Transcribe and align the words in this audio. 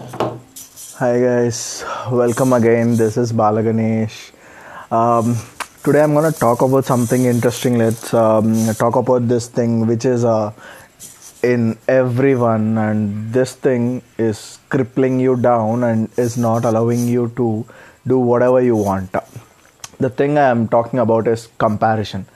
Hi 0.00 1.20
guys, 1.20 1.84
welcome 2.10 2.54
again. 2.54 2.96
This 2.96 3.18
is 3.18 3.34
Balaganesh. 3.34 4.32
Um, 4.90 5.36
today 5.84 6.02
I'm 6.02 6.14
gonna 6.14 6.32
talk 6.32 6.62
about 6.62 6.86
something 6.86 7.26
interesting. 7.26 7.76
Let's 7.76 8.14
um, 8.14 8.54
talk 8.76 8.96
about 8.96 9.28
this 9.28 9.48
thing 9.48 9.86
which 9.86 10.06
is 10.06 10.24
uh, 10.24 10.52
in 11.42 11.76
everyone, 11.86 12.78
and 12.78 13.30
this 13.30 13.54
thing 13.54 14.00
is 14.16 14.58
crippling 14.70 15.20
you 15.20 15.36
down 15.36 15.84
and 15.84 16.08
is 16.16 16.38
not 16.38 16.64
allowing 16.64 17.06
you 17.06 17.30
to 17.36 17.66
do 18.06 18.18
whatever 18.18 18.62
you 18.62 18.76
want. 18.76 19.14
The 19.98 20.08
thing 20.08 20.38
I 20.38 20.48
am 20.48 20.66
talking 20.66 20.98
about 20.98 21.28
is 21.28 21.48
comparison. 21.58 22.26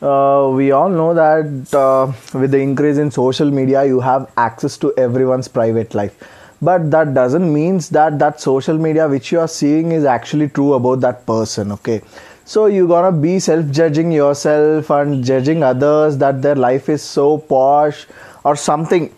Uh, 0.00 0.50
we 0.54 0.70
all 0.72 0.88
know 0.88 1.12
that 1.12 1.74
uh, 1.74 2.12
with 2.38 2.52
the 2.52 2.58
increase 2.58 2.96
in 2.96 3.10
social 3.10 3.50
media, 3.50 3.84
you 3.84 4.00
have 4.00 4.30
access 4.38 4.78
to 4.78 4.94
everyone's 4.96 5.46
private 5.48 5.94
life 5.94 6.16
but 6.62 6.90
that 6.90 7.12
doesn't 7.12 7.52
means 7.52 7.88
that 7.90 8.18
that 8.18 8.40
social 8.40 8.78
media 8.78 9.08
which 9.08 9.32
you 9.32 9.40
are 9.40 9.48
seeing 9.48 9.92
is 9.92 10.04
actually 10.04 10.48
true 10.48 10.74
about 10.74 11.00
that 11.00 11.26
person 11.26 11.72
okay? 11.72 12.00
So 12.44 12.66
you're 12.66 12.88
gonna 12.88 13.16
be 13.16 13.38
self-judging 13.38 14.12
yourself 14.12 14.90
and 14.90 15.24
judging 15.24 15.62
others 15.62 16.18
that 16.18 16.40
their 16.42 16.54
life 16.54 16.88
is 16.88 17.02
so 17.02 17.38
posh 17.38 18.06
or 18.44 18.56
something 18.56 19.12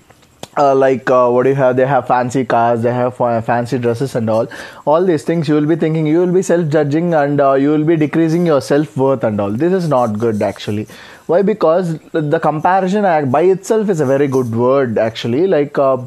uh, 0.56 0.74
like 0.74 1.10
uh, 1.10 1.28
what 1.28 1.44
do 1.44 1.48
you 1.48 1.54
have? 1.54 1.76
They 1.76 1.86
have 1.86 2.06
fancy 2.06 2.44
cars 2.44 2.82
they 2.82 2.92
have 2.92 3.16
fancy 3.16 3.78
dresses 3.78 4.14
and 4.14 4.30
all. 4.30 4.46
All 4.84 5.04
these 5.04 5.24
things 5.24 5.48
you 5.48 5.54
will 5.54 5.66
be 5.66 5.76
thinking 5.76 6.06
you 6.06 6.20
will 6.20 6.32
be 6.32 6.42
self-judging 6.42 7.14
and 7.14 7.40
uh, 7.40 7.54
you 7.54 7.70
will 7.70 7.84
be 7.84 7.96
decreasing 7.96 8.46
your 8.46 8.60
self-worth 8.60 9.24
and 9.24 9.40
all. 9.40 9.50
This 9.50 9.72
is 9.72 9.88
not 9.88 10.18
good 10.18 10.42
actually. 10.42 10.86
Why? 11.26 11.42
Because 11.42 11.98
the 12.12 12.38
comparison 12.38 13.30
by 13.30 13.42
itself 13.42 13.88
is 13.88 14.00
a 14.00 14.06
very 14.06 14.28
good 14.28 14.54
word 14.54 14.98
actually. 14.98 15.46
Like 15.46 15.78
uh, 15.78 15.98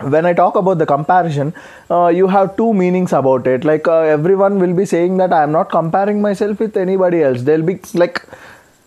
when 0.00 0.26
I 0.26 0.32
talk 0.32 0.56
about 0.56 0.78
the 0.78 0.86
comparison, 0.86 1.54
uh, 1.90 2.08
you 2.08 2.26
have 2.28 2.56
two 2.56 2.72
meanings 2.74 3.12
about 3.12 3.46
it. 3.46 3.64
Like 3.64 3.86
uh, 3.86 4.00
everyone 4.00 4.58
will 4.58 4.74
be 4.74 4.84
saying 4.84 5.16
that 5.18 5.32
I 5.32 5.42
am 5.42 5.52
not 5.52 5.70
comparing 5.70 6.20
myself 6.20 6.58
with 6.58 6.76
anybody 6.76 7.22
else. 7.22 7.42
They'll 7.42 7.62
be 7.62 7.80
like 7.94 8.22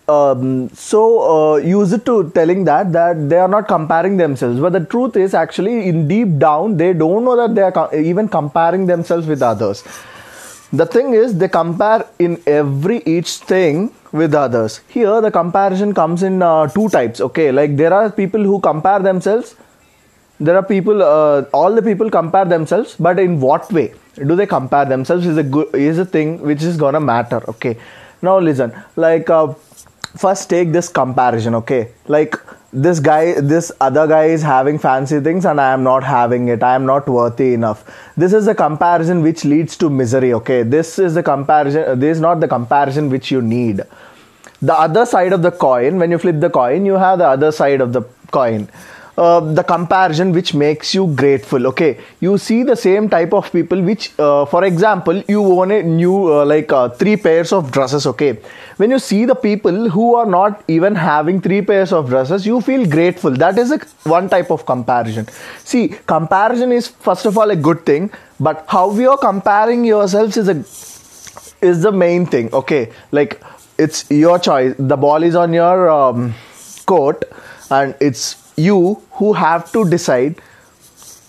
um, 0.08 0.70
so 0.70 1.54
uh, 1.54 1.58
used 1.58 2.06
to 2.06 2.30
telling 2.32 2.64
that 2.66 2.92
that 2.94 3.30
they 3.30 3.38
are 3.38 3.48
not 3.48 3.68
comparing 3.68 4.18
themselves. 4.18 4.60
But 4.60 4.74
the 4.74 4.86
truth 4.86 5.16
is 5.16 5.34
actually 5.34 5.88
in 5.88 6.08
deep 6.08 6.38
down 6.38 6.78
they 6.78 6.94
don't 6.94 7.24
know 7.24 7.36
that 7.36 7.56
they 7.56 7.62
are 7.62 7.96
even 7.96 8.28
comparing 8.28 8.86
themselves 8.86 9.28
with 9.28 9.42
others. 9.42 9.84
The 10.74 10.86
thing 10.86 11.14
is 11.14 11.38
they 11.38 11.48
compare 11.48 12.06
in 12.20 12.42
every 12.46 13.02
each 13.06 13.38
thing 13.38 13.94
with 14.12 14.34
others. 14.34 14.82
Here 14.90 15.22
the 15.22 15.32
comparison 15.32 15.94
comes 15.94 16.24
in 16.24 16.42
uh, 16.42 16.68
two 16.68 16.90
types. 16.90 17.22
Okay, 17.22 17.52
like 17.52 17.78
there 17.78 17.94
are 17.94 18.12
people 18.12 18.44
who 18.44 18.60
compare 18.60 19.00
themselves 19.00 19.56
there 20.40 20.56
are 20.58 20.64
people 20.64 21.02
uh, 21.02 21.44
all 21.54 21.74
the 21.74 21.82
people 21.82 22.10
compare 22.10 22.46
themselves 22.46 22.96
but 23.00 23.20
in 23.20 23.40
what 23.40 23.72
way 23.72 23.94
do 24.16 24.36
they 24.36 24.46
compare 24.46 24.86
themselves 24.86 25.26
is 25.26 25.38
a 25.38 25.44
good 25.44 25.74
is 25.74 25.98
a 25.98 26.06
thing 26.06 26.42
which 26.42 26.64
is 26.64 26.78
gonna 26.78 27.00
matter 27.00 27.42
okay? 27.50 27.78
Now 28.22 28.40
listen 28.40 28.74
like 28.96 29.30
uh, 29.30 29.54
first 30.18 30.50
take 30.50 30.72
this 30.72 30.90
comparison 30.90 31.56
okay? 31.56 31.92
Like 32.08 32.36
this 32.74 33.00
guy 33.00 33.40
this 33.40 33.72
other 33.80 34.08
guy 34.08 34.26
is 34.26 34.42
having 34.42 34.78
fancy 34.78 35.22
things 35.22 35.46
and 35.46 35.62
i 35.62 35.72
am 35.72 35.82
not 35.82 36.04
having 36.04 36.50
it 36.50 36.62
i 36.62 36.76
am 36.76 36.86
not 36.86 37.08
worthy 37.08 37.54
enough. 37.54 37.86
This 38.18 38.34
is 38.34 38.46
the 38.46 38.56
comparison 38.56 39.22
which 39.22 39.46
leads 39.46 39.78
to 39.78 39.90
misery 39.90 40.34
okay? 40.34 40.64
This 40.64 41.00
is 41.00 41.14
the 41.14 41.24
comparison 41.24 41.98
this 42.00 42.18
is 42.18 42.22
not 42.22 42.42
the 42.42 42.48
comparison 42.50 43.10
which 43.10 43.32
you 43.32 43.42
need. 43.42 43.84
The 44.62 44.74
other 44.74 45.06
side 45.06 45.32
of 45.32 45.42
the 45.42 45.52
coin 45.52 45.98
when 45.98 46.12
you 46.12 46.18
flip 46.18 46.42
the 46.42 46.50
coin 46.50 46.86
you 46.86 46.96
have 46.96 47.20
the 47.20 47.28
other 47.28 47.54
side 47.54 47.80
of 47.80 47.94
the 47.94 48.02
coin 48.32 48.68
uh, 49.18 49.40
the 49.40 49.64
comparison 49.64 50.32
which 50.32 50.54
makes 50.54 50.94
you 50.94 51.08
grateful 51.16 51.68
okay? 51.68 51.98
You 52.20 52.38
see 52.38 52.64
the 52.64 52.76
same 52.76 53.10
type 53.10 53.34
of 53.34 53.52
people 53.52 53.82
which 53.82 54.12
uh, 54.20 54.46
for 54.46 54.64
example 54.66 55.24
you 55.28 55.42
own 55.44 55.72
a 55.72 55.84
new 55.84 56.34
uh, 56.34 56.46
like 56.46 56.72
uh, 56.72 56.90
three 56.90 57.16
pairs 57.16 57.54
of 57.54 57.72
dresses 57.72 58.06
okay? 58.08 58.38
When 58.78 58.92
you 58.92 59.00
see 59.00 59.26
the 59.26 59.36
people 59.36 59.90
who 59.90 60.16
are 60.16 60.26
not 60.26 60.64
even 60.68 60.96
having 60.96 61.40
three 61.42 61.62
pairs 61.62 61.94
of 61.94 62.10
dresses 62.10 62.46
you 62.46 62.62
feel 62.62 62.86
grateful. 62.86 63.32
That 63.32 63.58
is 63.58 63.72
a 63.72 63.80
one 64.04 64.30
type 64.30 64.52
of 64.52 64.66
comparison. 64.66 65.28
See 65.64 65.88
comparison 66.08 66.72
is 66.72 66.88
first 66.88 67.26
of 67.26 67.38
all 67.38 67.50
a 67.50 67.56
good 67.56 67.86
thing 67.86 68.12
but 68.40 68.66
how 68.68 68.92
you 68.92 69.12
are 69.12 69.18
comparing 69.18 69.86
yourselves 69.86 70.38
is 70.38 70.50
a 70.50 71.66
is 71.66 71.82
the 71.82 71.92
main 71.92 72.26
thing 72.26 72.54
okay? 72.54 72.92
Like 73.12 73.42
it's 73.78 74.10
your 74.12 74.40
choice. 74.40 74.76
The 74.78 74.98
ball 74.98 75.24
is 75.24 75.36
on 75.36 75.54
your 75.54 75.90
um, 75.90 76.34
court 76.86 77.24
and 77.72 77.96
it's 78.00 78.45
you 78.58 79.02
who 79.12 79.34
have 79.34 79.72
to 79.72 79.88
decide 79.90 80.42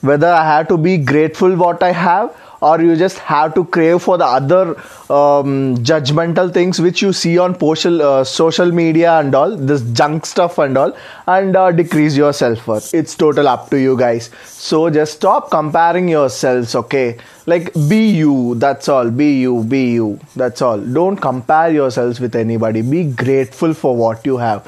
whether 0.00 0.28
I 0.28 0.44
have 0.44 0.68
to 0.68 0.76
be 0.76 0.98
grateful 0.98 1.56
what 1.56 1.82
I 1.82 1.92
have 1.92 2.36
or 2.60 2.80
you 2.80 2.96
just 2.96 3.18
have 3.18 3.54
to 3.54 3.64
crave 3.64 4.02
for 4.02 4.16
the 4.18 4.24
other 4.24 4.70
um, 5.12 5.76
judgmental 5.90 6.52
things 6.52 6.80
which 6.80 7.02
you 7.02 7.12
see 7.12 7.38
on 7.38 7.58
social 7.58 8.02
uh, 8.02 8.24
social 8.24 8.72
media 8.72 9.18
and 9.18 9.34
all 9.34 9.56
this 9.56 9.82
junk 9.92 10.26
stuff 10.26 10.58
and 10.58 10.78
all 10.78 10.96
and 11.26 11.56
uh, 11.56 11.70
decrease 11.70 12.16
your 12.16 12.32
self-worth. 12.32 12.94
It's 12.94 13.14
total 13.14 13.48
up 13.48 13.70
to 13.70 13.78
you 13.78 13.96
guys. 13.96 14.30
So 14.44 14.88
just 14.90 15.14
stop 15.14 15.50
comparing 15.50 16.08
yourselves 16.08 16.74
okay? 16.74 17.18
Like 17.46 17.72
be 17.88 18.08
you 18.10 18.54
that's 18.56 18.88
all. 18.88 19.10
Be 19.10 19.40
you 19.40 19.64
be 19.64 19.92
you 19.92 20.18
that's 20.34 20.62
all. 20.62 20.80
Don't 20.80 21.16
compare 21.16 21.70
yourselves 21.70 22.20
with 22.20 22.34
anybody. 22.34 22.82
Be 22.82 23.04
grateful 23.04 23.74
for 23.74 23.96
what 23.96 24.24
you 24.24 24.38
have 24.38 24.66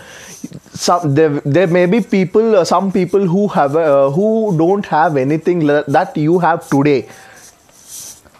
some 0.84 1.14
there, 1.14 1.40
there 1.56 1.66
may 1.66 1.86
be 1.86 2.00
people 2.00 2.56
uh, 2.56 2.64
some 2.64 2.92
people 2.92 3.26
who 3.26 3.48
have 3.48 3.74
uh, 3.76 4.10
who 4.10 4.56
don't 4.56 4.86
have 4.86 5.16
anything 5.16 5.66
that 5.66 6.16
you 6.16 6.38
have 6.38 6.68
today. 6.68 7.08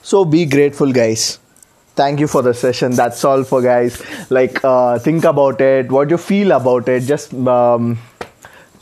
So 0.03 0.25
be 0.25 0.47
grateful 0.47 0.93
guys. 0.93 1.38
Thank 1.97 2.21
you 2.21 2.28
for 2.28 2.43
the 2.43 2.54
session. 2.54 2.93
That's 2.93 3.25
all 3.25 3.43
for 3.43 3.60
guys. 3.60 4.00
Like 4.31 4.65
uh, 4.65 4.98
think 5.00 5.25
about 5.25 5.60
it. 5.60 5.91
What 5.91 6.10
you 6.10 6.16
feel 6.16 6.53
about 6.53 6.88
it. 6.88 7.00
Just 7.12 7.34
um, 7.34 7.98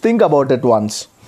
think 0.02 0.20
about 0.20 0.52
it 0.52 0.62
once 0.62 1.08